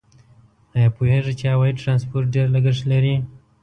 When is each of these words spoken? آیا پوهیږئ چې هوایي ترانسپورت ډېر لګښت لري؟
آیا 0.75 0.89
پوهیږئ 0.95 1.33
چې 1.39 1.45
هوایي 1.53 1.73
ترانسپورت 1.81 2.27
ډېر 2.35 2.47
لګښت 2.55 2.83
لري؟ 2.91 3.15